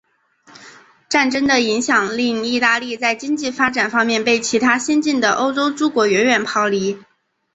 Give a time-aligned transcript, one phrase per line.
[1.09, 6.99] 战争的影响令意大利在经济发展方面被其他先进的欧洲诸国远远抛离。